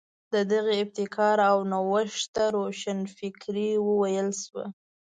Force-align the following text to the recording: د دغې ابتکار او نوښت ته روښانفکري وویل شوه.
د 0.33 0.35
دغې 0.51 0.73
ابتکار 0.83 1.37
او 1.49 1.57
نوښت 1.71 2.23
ته 2.35 2.43
روښانفکري 2.55 3.69
وویل 3.87 4.29
شوه. 4.43 4.65